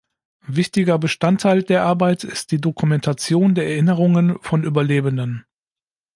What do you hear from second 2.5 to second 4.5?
die Dokumentation der Erinnerungen